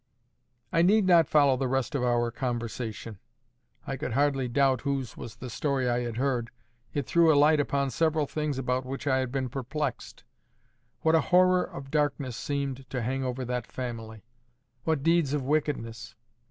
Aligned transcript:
I 0.73 0.81
need 0.81 1.05
not 1.05 1.27
follow 1.27 1.57
the 1.57 1.67
rest 1.67 1.93
of 1.93 2.03
our 2.03 2.31
conversation. 2.31 3.19
I 3.85 3.97
could 3.97 4.13
hardly 4.13 4.47
doubt 4.47 4.81
whose 4.81 5.15
was 5.15 5.35
the 5.35 5.47
story 5.47 5.87
I 5.87 5.99
had 5.99 6.17
heard. 6.17 6.49
It 6.91 7.05
threw 7.05 7.31
a 7.31 7.37
light 7.37 7.59
upon 7.59 7.91
several 7.91 8.25
things 8.25 8.57
about 8.57 8.83
which 8.83 9.05
I 9.05 9.19
had 9.19 9.31
been 9.31 9.47
perplexed. 9.47 10.23
What 11.01 11.13
a 11.13 11.21
horror 11.21 11.63
of 11.63 11.91
darkness 11.91 12.35
seemed 12.35 12.89
to 12.89 13.03
hang 13.03 13.23
over 13.23 13.45
that 13.45 13.67
family! 13.67 14.23
What 14.85 15.03
deeds 15.03 15.33
of 15.35 15.43
wickedness! 15.43 16.15